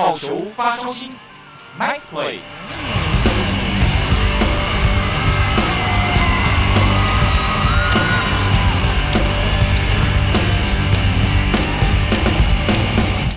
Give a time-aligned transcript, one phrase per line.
[0.00, 1.10] 好球发烧星
[1.78, 2.38] ，Nice play。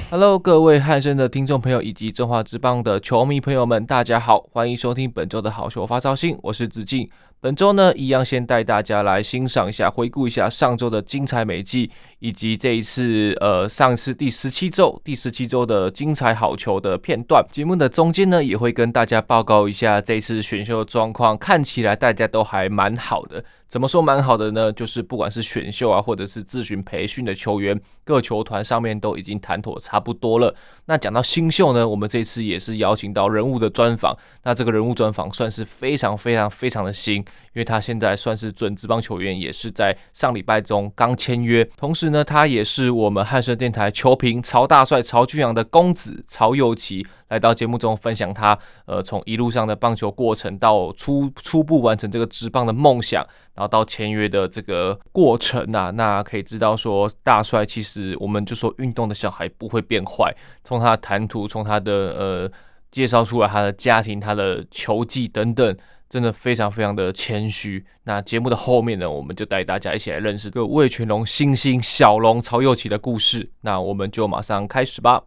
[0.09, 7.09] Hello，各位汉声的听众朋友以及中华之棒的球迷朋友们，大家好，欢迎收听本周的好球发烧星，我是子敬。
[7.43, 17.45] 本周呢，一样先带大家来欣赏一下，回顾一下上周的精彩美技，以及这一次呃上次第十七周第十七周的精彩好球的片段。
[17.51, 23.43] 节目的中间呢，也会跟大家报告一下这次选秀的状况，看起来大家都还蛮好的。
[23.67, 24.71] 怎么说蛮好的呢？
[24.71, 30.53] 就是不管是选秀啊，或者是咨询培训的球员，各球团上面都已经谈妥差不多了。
[30.85, 34.15] 那讲到新秀呢，我们这次也是邀请到人物的专访。
[34.43, 41.63] 那这个人物专访算是非常非常非常的新，因为他现在算是准职棒球员，也是在上礼拜中刚签约。
[41.77, 47.05] 同时呢，他也是我们汉声电台球评曹大帅曹俊阳的公子曹佑奇。
[47.29, 60.31] 来到节目中分享他呃从一路上的棒球过程到初初步完成这个职棒的梦想，然后到签约的这个过程啊，那可以知道说大帅其实我们就说运动的小孩不会变坏，
[60.63, 62.51] 从他的谈吐，从他的呃
[62.91, 65.75] 介绍出来他的家庭、他的球技等等，
[66.13, 67.83] 真的非常非常的谦虚。
[68.03, 73.49] 那节目的后面呢，我们就带大家一起来认识这个味全龙新星小龙曹祐齐的故事。
[73.61, 75.23] 那我们就马上开始吧。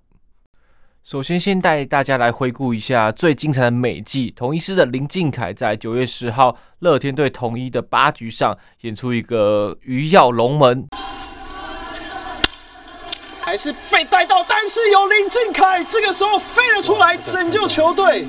[1.02, 4.30] 首先，先带大家来回顾一下最精彩的美技。
[4.30, 10.86] 同一师的林靖凯在九月十号乐天队统一的八局上演出一个鱼跃龙门，
[13.40, 18.24] 还是被带到，但是有林靖凯这个时候飞了出来拯救球队。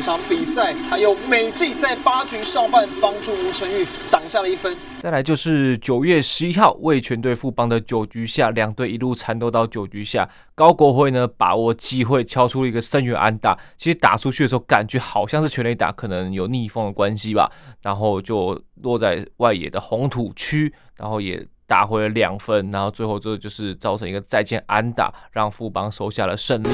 [0.00, 4.76] 场比赛还有美技在八局上半帮助吴承玉挡下了一分。
[5.00, 13.58] 再来就是九月十一号为全对富邦的九局下，两队一路缠斗到九局下，高国辉呢把握机会敲出了一个深远安打。
[13.78, 17.50] 其实打出去的时候感觉好像是全垒打，可能有逆风的关系吧，
[17.82, 21.46] 然后就落在外野的红土区，然后也。
[21.70, 26.68] 打回了两分，然后最后这就是造成一个再见安打，让富邦收下了胜利。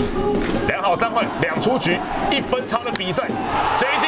[0.67, 1.99] 两好三坏两出局，
[2.33, 3.29] 一分差的比赛，
[3.77, 3.99] 这一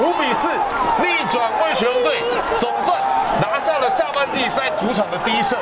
[0.00, 0.48] 五比四
[1.02, 2.22] 逆转味全龙队，
[2.58, 2.98] 总算
[3.38, 5.58] 拿下了下半季在主场的第一胜。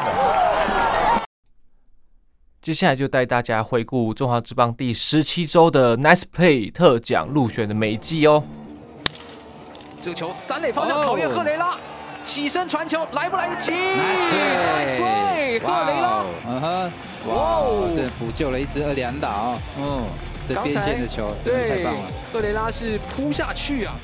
[2.63, 8.45] 接下来就带大家回顾中华之邦第十七周的 Nice Play 特奖入选的美技哦。
[10.01, 11.77] 这个球三垒方向考验赫雷拉，
[12.23, 16.93] 起身传球来不来得及？Nice Play，赫雷拉，嗯哼，
[17.27, 20.05] 哇哦，这补救了一支二垒安打哦，嗯。
[20.49, 22.01] 这边线的球真的太棒了，
[22.33, 23.95] 赫雷拉是扑下去啊，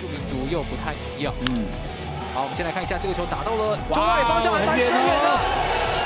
[0.00, 1.32] 民族又不太一样。
[1.48, 1.64] 嗯，
[2.34, 5.38] 好，我们先来看一下这个球打到了中外方向，还蛮深远的，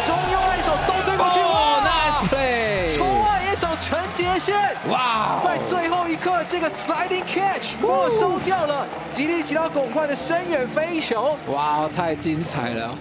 [0.04, 4.56] 中右外手都追过去，哇，Nice play，中外一手陈杰宪，
[4.88, 12.94] 哇，在最后一刻这个 sliding catch 没收掉了，吉利吉拉拱冠的深远飞球，哇，太精彩了。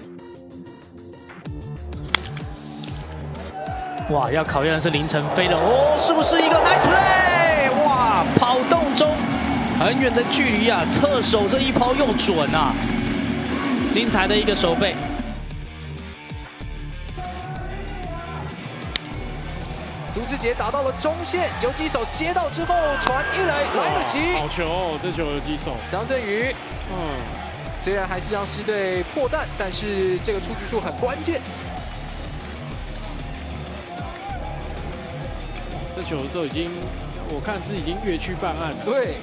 [4.10, 7.70] 哇，要考验的是凌晨飞了哦，是不是一个 nice play？
[7.86, 9.10] 哇，跑动中
[9.80, 12.74] 很远的距离啊，侧手这一抛又准啊，
[13.92, 14.96] 精彩的一个手背。
[20.08, 24.34] 苏志杰打到了中线，游击手接到之后传一垒，来得及。
[24.40, 26.56] 好球哦，这球游击手张振宇，
[26.92, 26.98] 嗯，
[27.80, 31.40] 虽然还是让狮队破蛋，但是这个出局数很关键。
[35.96, 36.72] 这球都已经，
[37.30, 38.78] 我看是已经越区办案了。
[38.84, 39.18] 对。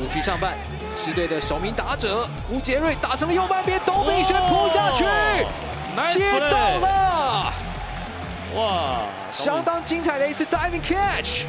[0.00, 0.56] 五局上半，
[0.96, 7.52] 狮队的首名打者吴杰瑞打成了右半边，董秉轩扑下去，哦、接到了。
[8.56, 11.44] 哇，相当精彩的一次 diving catch。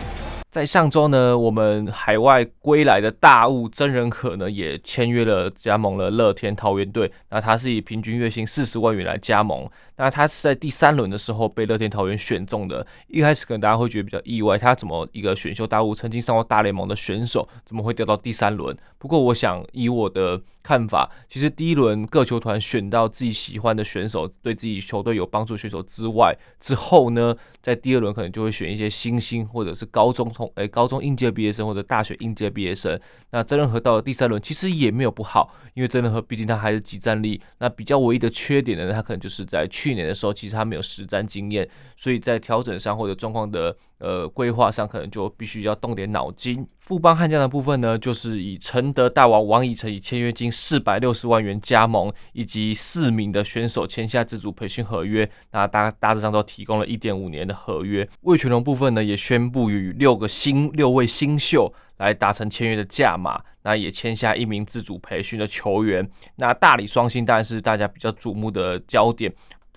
[0.49, 7.09] 在上周呢，我们海外归来的大物真人可呢也签约了，加盟了乐天桃园队。
[7.29, 9.65] 那他是以平均月薪四十万元来加盟。
[10.01, 12.83] 那他是在第三轮的时候被乐天桃园选中的。
[13.07, 18.75] 一开始可能大家会觉得比较意外，他怎么一个选秀大物，曾经上过大联盟的选手，怎么会掉到第三轮？
[18.97, 32.99] 不过我想以我的看法，其实第一轮各球团选到自己喜欢的选手，对自己球队有帮助选手之外，之后呢，在第二轮可能就会选一些新星或者是高中从诶、高中应届毕业生或者大学应届毕业生。
[33.29, 37.39] 那曾仁和到了第三轮其实也没有不好，因为曾仁和毕竟他还是即战力。
[37.59, 41.67] 那比较唯一的缺点呢，他可能就是在去去年的时候其实他没有实战经验，
[41.97, 43.75] 所以在调整上或者状况的。
[44.01, 46.67] 呃，规划上可能就必须要动点脑筋。
[46.79, 55.29] 富邦悍将的部分呢，就是以承德大王王以诚以签约金四百六十万元加盟，以及四名的选手签下自主培训合约。
[55.51, 58.09] 那大大致上都提供了一点五年的合约。
[58.21, 66.09] 魏全龙部分呢，也宣布与六个新六位新秀来达成签约的价码，那也签下一名自主培训的球员。
[66.37, 69.31] 那大理双星当然是大家比较瞩目的焦点。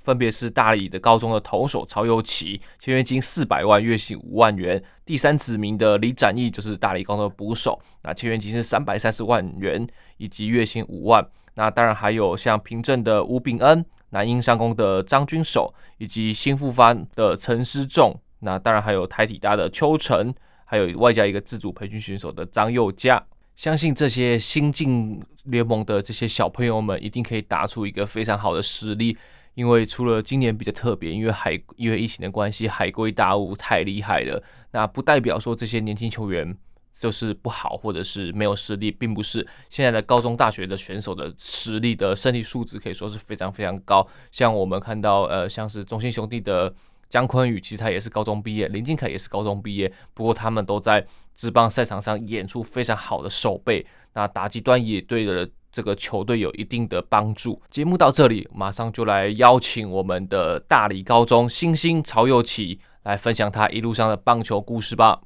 [0.04, 9.84] 分别是大理的高中的投手曹祐齐，签约金四百万，月薪五万元；第三指名的李展毅就是大理高中的捕手，那签约金是三百三十万元，
[10.18, 11.26] 以及月薪五万。
[11.54, 18.14] 那当然还有像平镇的吴秉恩、南英商工的张君守，以及新复发的陈思仲。
[18.40, 20.34] 那当然还有台体大的邱成，
[20.66, 23.24] 还有外加一个自主培训选手的张佑嘉。
[23.56, 29.16] 相信这些新进联盟的这些小朋友们，一定可以打出一个非常好的实力。
[29.54, 34.42] 因为除了今年比较特别，因为海因为疫情的关系，海归大雾太厉害了。
[34.72, 36.56] 那不代表说这些年轻球员
[36.98, 39.46] 就是不好，或者是没有实力，并不是。
[39.70, 44.06] 现在的高中、大学的选手的实力的身体素质可以说是非常非常高。
[44.32, 46.74] 像我们看到，呃，像是中信兄弟的
[47.08, 49.92] 姜坤宇，其实他也是高中毕业；林靖凯也是高中毕业。
[50.14, 55.48] 不过他们都在职棒赛场上演出非常好的守备，那打击端也对了。
[55.74, 57.60] 这个球队有一定的帮助。
[57.68, 65.20] 节目到这里，马上就来邀请我们的大理高中新星曹佑奇来分享他一路上的棒球故事吧。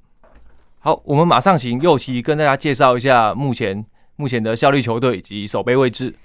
[0.78, 3.84] 好，我们马上请佑奇跟大家介绍一下目前
[4.16, 6.16] 目前的效力球队以及守备位置。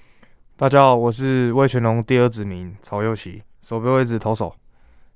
[0.56, 4.54] 大家好，我是魏全龙第二子民曹佑奇，守备位置投手。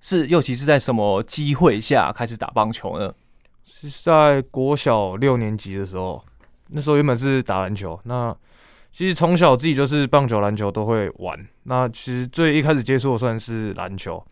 [0.03, 3.11] 是佑奇是在什么机会下开始打棒球呢？
[3.65, 6.23] 是在国小六年级的时候，
[6.67, 8.37] 那时候原本是打篮球，那。
[8.91, 11.39] 其实从小自己就是棒球、篮球都会玩。
[11.65, 14.23] 那其实最一开始接触的算是篮球，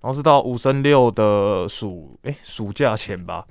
[0.00, 3.44] 然后是到五升六的暑诶、欸、暑假前吧，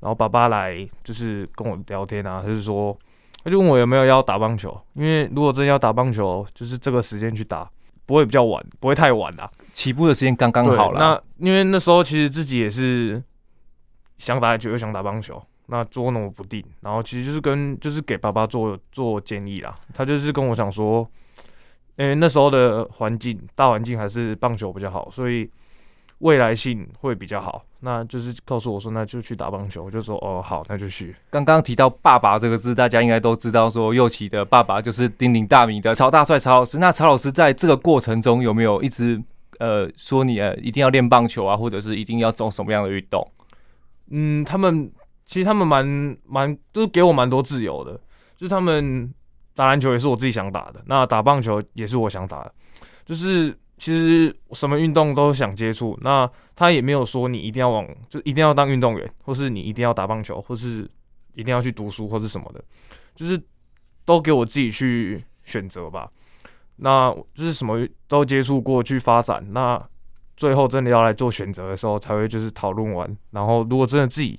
[0.00, 2.94] 然后爸爸来就是跟我聊天啊，他就说
[3.42, 7.70] 他就问我有没有要打棒球，因为如果真要打棒球，就是这个时间去打，
[8.04, 11.00] 不会比较晚，不会太晚啊，起步的时间刚刚好了。
[11.00, 13.22] 那因为那时候其实自己也是
[14.18, 15.42] 想打篮球又想打棒球。
[15.66, 19.74] 那捉弄不定，然后其实就是跟就是给爸爸做做建议啦。
[19.94, 21.08] 他就是跟我讲说，
[21.96, 25.50] 因为那时候的环境大环境还是棒球比较好，所以
[26.18, 27.64] 未来性会比较好。
[27.80, 29.82] 那就是告诉我说，那就去打棒球。
[29.84, 31.16] 我就说哦好，那就去。
[31.30, 36.78] 刚刚提到爸爸这个字，大家应该都知道，说祐齐的爸爸就是鼎鼎大名的曹大帅曹老师。
[36.78, 39.18] 那曹老师在这个过程中有没有一直
[39.60, 43.26] 呃说你呃一定要练棒球啊，或者是一定要做什么样的运动？
[44.10, 44.92] 嗯，他们。
[45.26, 47.92] 其实他们蛮蛮都给我蛮多自由的，
[48.36, 49.12] 就是他们
[49.54, 52.54] 打篮球也是我自己想打的，那打棒球也是我想打的，
[53.06, 55.98] 就是其实什么运动都想接触。
[56.02, 60.88] 那他也没有说你一定要往，就一定要当运动员，或是你一定要打棒球，或是
[61.34, 62.62] 一定要去读书或是什么的，
[63.14, 63.40] 就是
[64.04, 66.10] 都给我自己去选择吧。
[66.76, 69.82] 那就是什么都接触过去发展，那
[70.36, 74.38] 最后真的要来做选择的时候，才会就是讨论完，然后如果真的自己。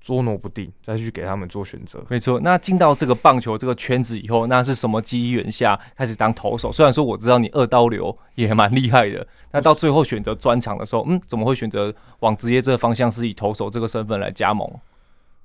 [0.00, 2.02] 捉弄不定，再去给他们做选择。
[2.08, 6.72] 没错，那进到这个棒球这个圈子以后，那是什么机缘下开始当投手？
[6.72, 14.66] 虽然说我知道你二刀流也蛮厉害的，那到最后选择专长的时候，嗯，怎么会选择往职业这个方向，是以投手这个身份来加盟？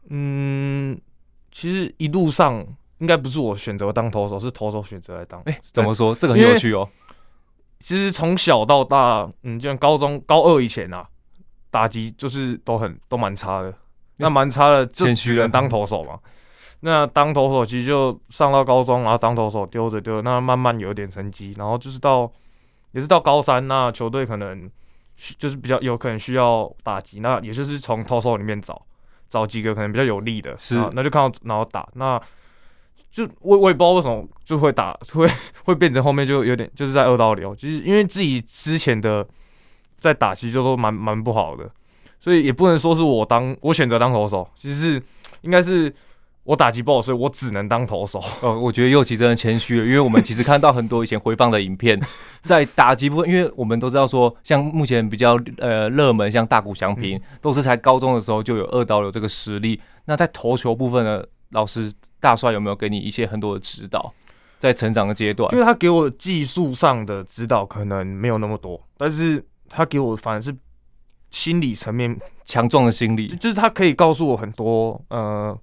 [0.10, 0.98] 嗯，
[1.51, 2.65] 其实一路上
[3.00, 5.41] 应该不是我选择当投手，是投手选择来当。
[5.41, 6.15] 哎、欸，怎么说？
[6.15, 6.88] 这个很有趣哦。
[7.82, 11.06] 其实从小到大，嗯，就像高中高二以前啊，
[11.70, 13.74] 打击就是都很都蛮差的。
[14.17, 16.19] 那蛮差的，就只能当投手嘛。
[16.81, 22.31] 那当投手其实就上到高中，然后当投手丢着丢着，那慢慢有点成绩，然后就是到
[22.91, 24.69] 也是到高三，那球队可能
[25.38, 28.79] 就是比较有可能需要打击，那也就是从投手里面找
[29.29, 32.22] 找几个可能比较有利的，是，那就看到然后打，那
[33.10, 35.27] 就我我也不知道为什么就会打， 会
[35.63, 39.25] 会变成后面就有点就是在二刀流，就是因为自己之前的
[40.00, 41.67] 在打其实就都蛮蛮不好的。
[42.25, 45.03] 所以也不能说是我当我选择当投手，其实是
[45.41, 45.94] 应该是
[46.44, 48.20] 我打击不好，所以我只能当投手。
[48.41, 52.01] 呃， 我觉得祐齐真的谦虚了，因为我们其实看到很多以前回放的影片，
[52.41, 59.79] 在打击部分，因为我们都知道说，像目前比较呃热门，像大谷翔平，都是才高中的时候就有二刀流这个实力。
[60.05, 64.12] 那在投球部分呢，老师大帅有没有给你一些很多的指导？
[64.58, 70.51] 在成长的阶段，就是他给我技术上的指导可能没有那么多，但是他给我反而是
[71.36, 75.58] 心理层面强壮的心理，就是他可以告诉我很多呃。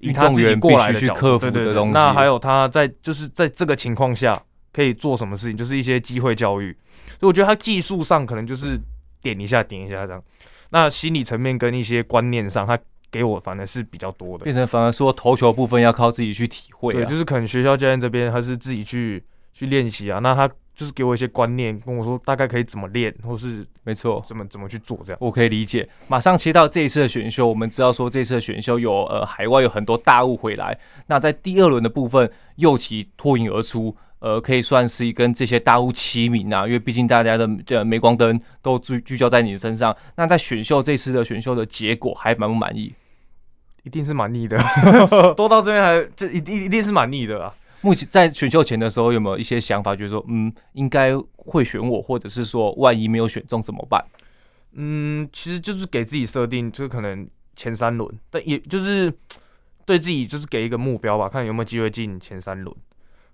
[0.00, 4.40] 运动员必须去克服的东西，那还有他在就是在这个情况下
[4.70, 6.70] 可以做什么事情，就是一些机会教育。
[7.18, 8.78] 所以我觉得他技术上可能就是
[9.22, 10.22] 点一下点一下这样，
[10.68, 12.78] 那心理层面跟一些观念上，他
[13.10, 16.96] 给我反而是比较多的，变成反而说投球部分要靠自己去体会，啊。
[16.96, 20.48] 对，就是可能学校教练这边他是自己去去练习啊，那他。
[20.76, 25.18] 就是给我一些观念，跟我说大概可以怎么练，或是没错，怎么怎么去做这样。
[25.22, 25.88] 我可以理解。
[26.06, 30.78] 马上切到这一次的选秀，我们知道说这次的选秀有呃海外有很多大物回来。
[31.06, 39.96] 那在第二轮的部分，右旗脱颖而出，呃，可以算是跟这些大物齐名啊，因为毕竟大家的这镁光灯都聚聚焦在你的身上。
[40.14, 42.92] 那在选秀这次的选秀的结果，还满不满意？
[43.82, 44.58] 一定是满意的，
[45.36, 47.54] 都到这边还这一定一定是满意的啊。
[47.86, 54.04] 目前在选秀前的时候，有没有一些想法，就是说，嗯，应该会选我，或者是说，万一没有选中怎么办？
[54.72, 59.12] 嗯，其实就是给自己设定，就是可能前三轮，但也就是
[59.84, 62.76] 对自己就是给一个目标吧，看有没有机会进前三轮。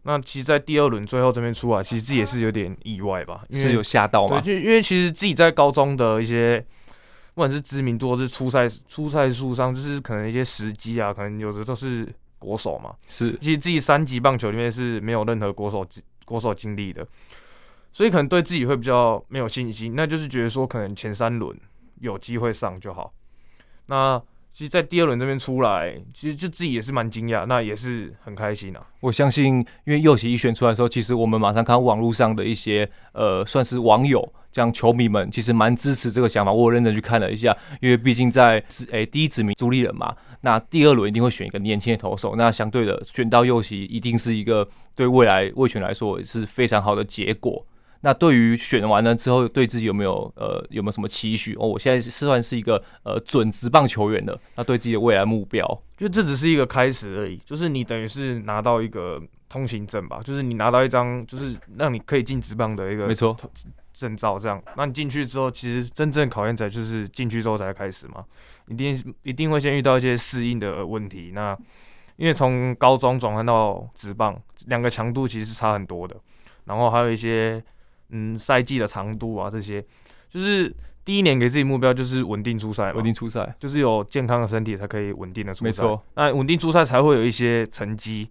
[0.03, 4.39] 那其实，在第二轮最后这边出来，其实自己也是有点意外吧，是有吓到吗？
[4.39, 6.61] 对，就因为其实自己在高中的一些，
[7.33, 12.07] 不管是知名度，或是初赛初赛数上，就是可能一些时机啊，可能有的都是。
[12.43, 15.87] 国手嘛，是，其实自己三级棒球里面是没有任何国手
[16.25, 17.07] 国手经历的，
[17.93, 21.57] 所以可能对自己会比较没有信心，那就是觉得说可能前三轮
[22.01, 23.13] 有机会上就好。
[23.87, 24.21] 那
[24.53, 28.87] 其实，在第二轮这边出来，其实就自己也是蛮惊讶，那也是很开心啊。
[29.01, 36.53] 我相信，因为祐齐一选出来的时候，其实我们马上看网络上的一些呃，算是网友，这样球迷们其实蛮支持这个想法。
[36.53, 47.65] 我认真去看了一下，因为毕竟在诶、欸、第一指名朱立人嘛，那第二轮一定会选一个年轻的投手，那相对的选到祐齐，一定是一个对未来味全来说也是非常好的结果。
[48.05, 51.55] 那对于选完了之后，对自己有没有呃有没有什么期许？
[51.55, 55.65] 哦，我现在是算是一个呃准职棒球员的，那对自己的未来目标，
[55.97, 57.41] 就这只是一个开始而已。
[57.47, 63.37] 就是你等于是拿到一个通行证吧，就是你拿到一张就是让你可以进职棒的一个没错
[63.95, 64.61] 证照，这样。
[64.77, 68.21] 那你进去之后，其实真正考验在就是进去之后才开始嘛，
[68.67, 71.31] 一定一定会先遇到一些适应的问题。
[71.33, 71.57] 那
[72.17, 76.17] 因为从高中转换到职棒，两个强度其实是差很多的，
[76.65, 77.63] 然后还有一些。
[78.13, 79.85] 嗯，赛季的长度啊，这些
[80.31, 80.73] 就是
[81.05, 85.65] 第一年给自己目标就是稳定出赛，稳定出赛就是有健康的身体才可以稳定的出赛。
[85.65, 88.29] 没错，那稳定出赛才会有一些成绩，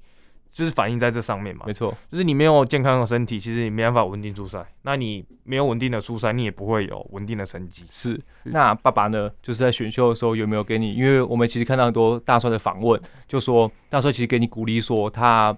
[0.51, 1.65] 就是反映在这上面嘛。
[1.65, 4.65] 没错，就是你没有健康的身体，其实你没办法稳定出赛。
[4.83, 7.83] 那你没有稳定的出赛，你也不会有稳定的成绩。
[7.89, 8.19] 是。
[8.43, 9.29] 那爸爸呢？
[9.41, 10.93] 就是在选秀的时候有没有给你？
[10.93, 15.51] 因为我们其实看到很多大帅的访问，就说大帅其实给你鼓励，说他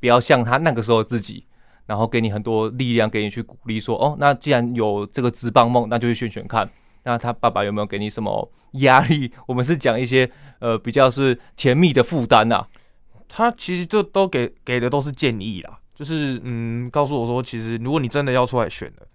[0.00, 1.44] 不要像他那个时候自己。
[1.86, 6.68] 然后给你很多力量，给你去鼓励，说哦，那既然有这个职棒梦，那就去选选看。
[7.04, 9.30] 那他爸爸有没有给你什么压力？
[9.46, 10.28] 我们是讲一些
[10.58, 12.66] 呃比较是甜蜜的负担呐。
[13.28, 19.06] 他其实就都给给的都是建议啦，就是嗯，告诉我说，其实如果你真的要出来选了，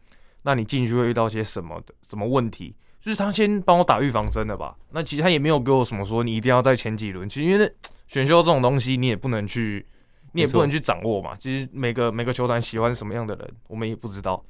[0.44, 2.74] 那你进去会遇到些什么的什么问题？
[3.02, 4.76] 就是他先帮我打预防针的吧。
[4.92, 7.70] 那其实他也没有给我什么说你一定要在前几轮，其实因为
[8.08, 9.86] 选秀这种东西，你也不能去。
[10.34, 14.44] 你也不能去掌握嘛，其实每个每个球团喜欢什么样的人，我们也不知道，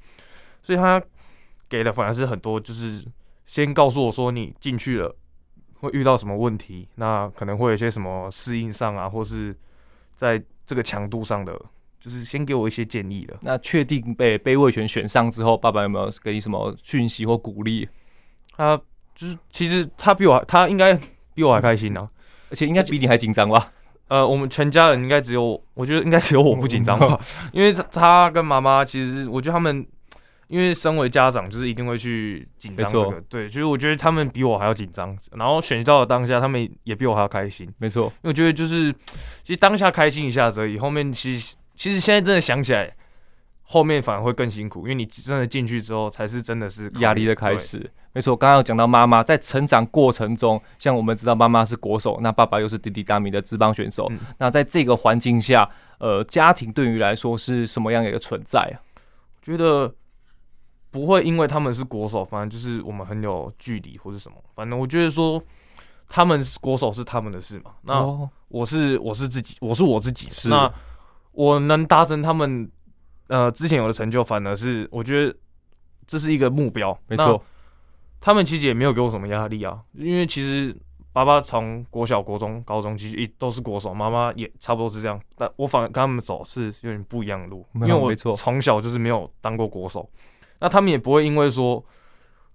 [0.62, 1.02] 所以他
[1.68, 3.04] 给的反而是很多，就是
[3.46, 5.14] 先告诉我说你进去了
[5.80, 9.56] 会遇到什么问题，那可能会有一些什么适应上啊，或是
[10.14, 11.52] 在这个强度上的，
[11.98, 13.38] 就是先给我一些建议了。
[13.40, 17.88] 那确定被被味全选上之后，爸爸有没有给你什么讯息或鼓励？
[18.54, 18.80] 他
[19.14, 20.98] 就是其实他比我他应该
[21.34, 22.08] 比我还开心呢、啊，
[22.50, 23.72] 而且应该比你还紧张吧。
[24.12, 27.18] 呃，我们全家人应该只有，我觉得应该只有我不紧张吧，
[27.50, 29.86] 因为他跟妈妈其实，我觉得他们，
[30.48, 38.92] 因为身为家长，就是一定会去紧张这个，对，就是我觉得他们比我还要紧张，然后选到的当下，他们也比我还要开心，没错，因为我觉得就是，
[39.42, 42.94] 其实当下开心一下子而已，后面其实其实现在真的想起来。
[43.72, 47.90] 后面反而会更辛苦，因为你真的进去之后，才是真的是压力的开始。
[48.12, 54.06] 没错，刚刚有讲到妈妈在成长过程中，像我们知道妈妈是国手，那爸爸又是滴滴答米的职棒选手。
[54.10, 58.76] 嗯、那在这个环境下，呃，家庭对于来说是什么样的一个存在啊？
[59.40, 59.90] 觉得
[60.90, 64.36] 不会因为他们是国手，反正就是我们很有距离或是什么。
[64.54, 65.42] 反正我觉得说
[66.06, 67.70] 他们是国手是他们的事嘛。
[67.84, 68.06] 那
[68.48, 70.28] 我是我是自己，我是我自己。
[70.28, 70.70] 是那
[71.30, 72.70] 我能达成他们
[73.32, 75.34] 呃之前有的成就，反而是我觉得
[76.06, 76.96] 这是一个目标。
[77.08, 77.42] 没错，
[78.20, 80.76] 他们其实也没有给我什么压力啊，因为其实
[81.14, 85.18] 爸爸从国小、国中、高中其实一都是国手，妈妈也差不多是这样。
[85.36, 90.06] 但我反而跟他们走是有点不一样的路，因为我从小就是没有当过国手，
[90.60, 91.82] 那他们也不会因为说。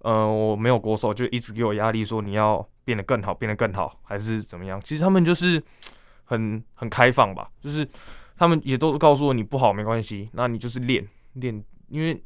[0.02, 4.80] 呃，我没有国手，就一直给我压力，说你要变得更好，变得更好，还是怎么样？
[4.84, 5.60] 其实他们就是
[6.22, 7.86] 很很开放吧，就是
[8.38, 12.22] 他们也都是告诉我，你不好没关系，那你就是练练，因为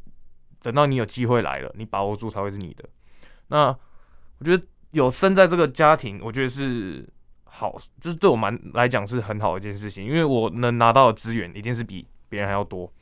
[0.61, 2.88] 等到你有机会来了，你把握住才会是你的。
[3.49, 3.76] 那
[4.38, 7.09] 我觉得有生在这个家庭，我觉得是
[7.45, 12.92] 好，就是对我蛮来讲是很好的一件事情，因为我能拿到的资源一定是比别人还要多。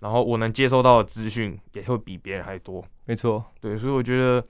[0.00, 4.44] 然后我能接收到的资讯也会比别人还多，没错，对，所以我觉得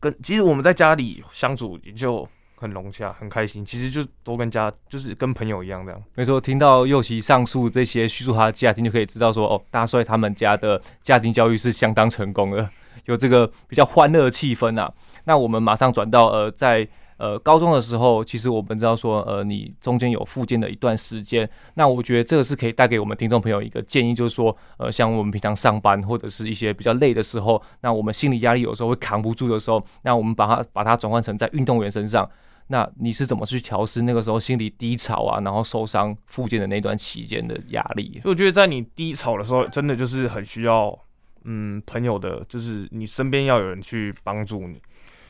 [0.00, 2.26] 跟其实我们在家里相处也就
[2.58, 3.64] 很融洽，很开心。
[3.64, 6.02] 其实就都跟家就是跟朋友一样这样。
[6.16, 12.68] 没错，听到右奇上述这些叙述他的家庭，就可以知道说哦，大帅他们家的家庭教育是相当成功的，
[13.06, 14.92] 有这个比较欢乐的气氛啊。
[15.24, 16.88] 那我们马上转到呃在。
[17.18, 32.24] 呃，高中的时候，其实我们知道说，呃，你中间有复健的一段时间，那我觉得这个是可以带给我们听众朋友一个建议，就是说，呃，像我们平常上班或者是一些比较累的时候，那我们心理压力有时候会扛不住的时候，那我们把它把它转换成在运动员身上，
[32.68, 38.20] 那你是怎么去调试那个时候心理低潮啊，然后受伤复健的那段期间的压力？
[38.22, 40.96] 所以我觉得在你低潮的时候，真的就是很需要，
[41.44, 44.80] 嗯，朋友的，就是你身边要有人去帮助你。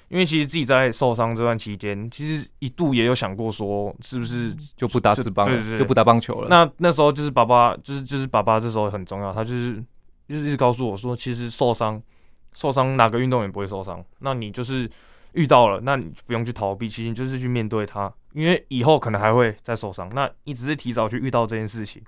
[0.08, 6.48] 因为其实自己在受伤这段期间，其实一度也有想过说，是不是就不打职棒就不打棒球了。
[6.48, 9.74] 那那时候就是爸爸，就是就是爸爸，这时候很重要，他就是
[10.26, 12.02] 就是一直告诉我说，其实受伤
[12.54, 14.02] 受伤哪个运动员不会受伤？
[14.20, 14.90] 那你就是
[15.32, 20.08] 遇到了，那你不用去逃避，其实你就是去面对它，因为以后可能还会再受伤。
[20.14, 22.02] 那你只是提早去遇到这件事情，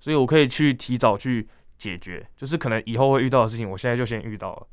[0.00, 1.46] 所以我可以去提早去
[1.78, 4.66] 解决，就是可能以后会遇到的事情，我现在就先遇到了。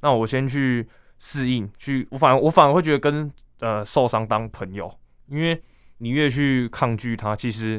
[0.00, 0.86] 那我先去。
[1.22, 4.90] 适应去，我反而我反而会觉得跟呃受伤当朋友，
[5.26, 5.62] 因为
[5.98, 7.78] 你越去抗拒它，其实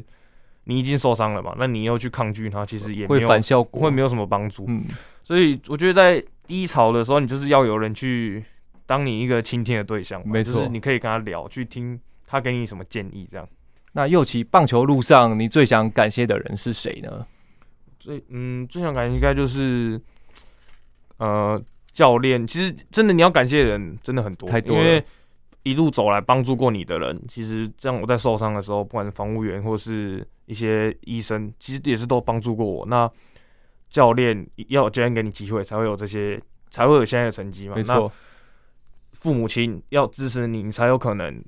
[0.65, 4.65] 你已经受伤了嘛，那你又去抗拒它，其实也会反效果，会没有什么帮助。
[4.67, 4.85] 嗯，
[5.23, 8.45] 所以我觉得在低潮的时候，你就是要有人去
[8.91, 13.47] 当你一个倾听的对象，没错，你可以跟他聊，去听他给你什么建议，这样。
[13.93, 17.25] 那祐齐棒球路上，你最想感谢的人是谁呢？
[17.97, 20.01] 最嗯，最想感谢应该就是
[21.17, 21.63] 呃。
[21.93, 24.81] 教练，其实真的你要感谢的人真的很多，太多了。
[24.81, 25.03] 因为
[25.63, 32.85] 一路走来帮助过你的人，其实这样我在受伤的时候，不管是防务员或是一些医生，其实也是都帮助过我。
[32.85, 33.11] 那
[33.89, 37.75] 教练要教练给你机会，才会有这些，才会有现在的成绩嘛。
[37.75, 38.09] 没错。
[39.11, 41.43] 父母亲要支持你，你才有可能。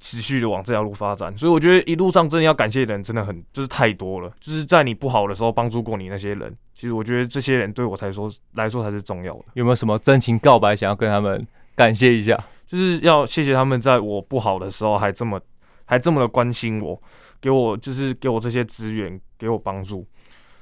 [0.00, 4.32] 持续的往这条路发展，所以我觉得一路上真的要感谢的人真的很，就是太多了。
[4.38, 9.46] 就是在你不好的时候帮助过你那些人，其实我觉得这些人对我才说来说才是重要的。
[9.54, 12.40] 有没有什么真情告白想要跟他们感谢一下？
[12.64, 15.40] 就是要谢谢他们在我不好的时候还这么
[15.84, 17.02] 还这么的关心我，
[17.40, 20.06] 给我就是给我这些资源，给我帮助。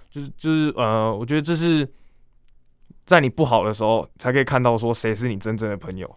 [0.09, 1.87] 就是就是呃，我觉得这是
[3.05, 6.11] 在你不好的时候才可以看到说谁是你真正的朋友。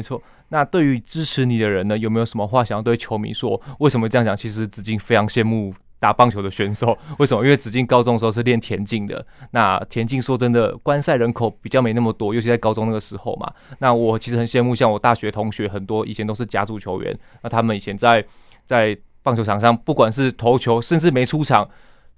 [0.00, 3.60] 没错，那对于支持你的人呢，有没有什么话想要对球迷说？
[3.80, 4.34] 为什么这样讲？
[4.34, 7.44] 其实子敬非常羡慕打棒球的选手，为什么？
[7.44, 13.52] 因为子敬高中的时候是练田径的，那田径说真的，观赛人口比较没那么多，尤其在高中那个时候嘛。
[13.78, 18.24] 那我其实很羡慕，像我大学同学很多以前都是甲组球员，那他们以前在
[18.64, 21.68] 在棒球场上，不管是投球，甚至没出场。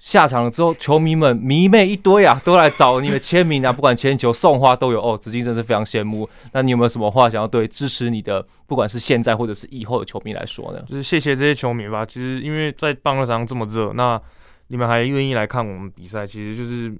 [0.02, 5.16] 下场了之后，球迷们迷妹一堆啊，都来找你们签名啊， 不管签球、送花都有哦。
[5.16, 6.28] 子敬真是非常羡慕。
[6.52, 10.82] 那你有没有什么话想要对支持你的，不管是现在或者是以后的球迷来说呢？
[10.88, 12.04] 就是谢谢这些球迷吧。
[12.04, 14.20] 其实因为在棒球场这么热，那
[14.66, 16.92] 你们还愿意来看我们比赛，其实就是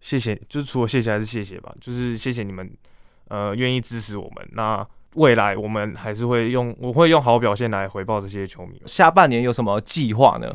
[0.00, 0.40] 谢谢。
[0.48, 1.74] 就是除了谢谢还是谢谢吧。
[1.80, 2.70] 就是谢谢你们，
[3.26, 4.48] 呃，愿意支持我们。
[4.52, 8.80] 那未来我们还是会用，我会用好表现来回报这些球迷。
[8.86, 10.48] 下半年有什么计划呢？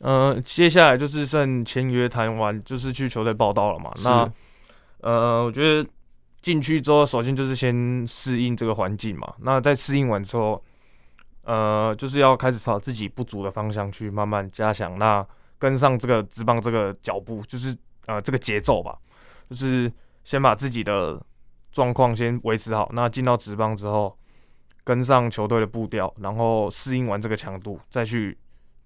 [0.00, 3.92] 呃，接下来就是剩签约谈完，就是去球队报道了嘛。
[4.02, 4.32] 那
[5.00, 5.86] 呃，我觉得
[6.40, 9.34] 进去之后，首先就是先适应这个环境嘛。
[9.40, 10.64] 那在适应完之后，
[11.42, 15.26] 呃，就是要开始朝自己不足的方向去慢慢加强，那
[15.58, 18.96] 跟上这个职棒这个脚步，就是呃这个节奏吧。
[19.50, 19.92] 就是
[20.24, 21.20] 先把自己的
[21.72, 24.16] 状况先维持好，那进到职棒之后，
[24.82, 28.38] 跟上球队的步调，然后适应完这个强度，再去。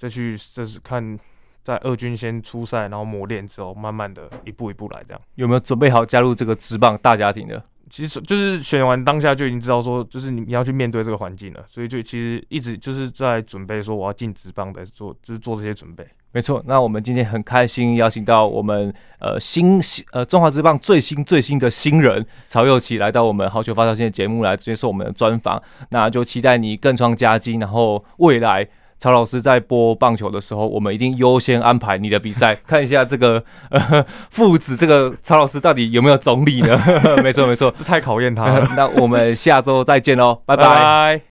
[0.04, 1.18] 再去就是看，
[1.62, 5.20] 在二军先出赛，然后磨练之后，慢慢的一步一步来，这样。
[5.36, 7.64] 有没有准备好加入这个职棒大家庭的？
[7.88, 16.06] 其实就是选完当下就已经知道说，就是你你要去面对这个环境了，所以就其实一直就是在准备说我要进职棒的做，就是做这些准备。
[16.32, 19.80] 没错，那我们今天很开心邀请到我们呃新
[20.12, 28.68] 呃中华职棒最新最新的新人曹佑齐来到我们好球发烧线的节目来接受我们的专访，那就期待你更创佳绩，然后未来。
[28.98, 36.78] 曹老师在播棒球的时候，我们一定优先安排你的比赛， 看一下这个 呃父子这个曹老师到底有没有总理呢？
[37.22, 38.68] 没 错没错，这太考验他了。
[38.76, 40.62] 那我们下周再见喽，拜拜。
[40.64, 41.33] 拜拜。